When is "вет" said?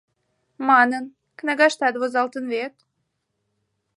2.53-2.73